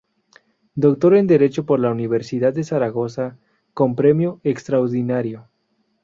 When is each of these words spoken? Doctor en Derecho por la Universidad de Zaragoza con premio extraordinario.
Doctor 0.73 1.13
en 1.13 1.27
Derecho 1.27 1.67
por 1.67 1.79
la 1.79 1.91
Universidad 1.91 2.55
de 2.55 2.63
Zaragoza 2.63 3.37
con 3.75 3.95
premio 3.95 4.41
extraordinario. 4.43 5.47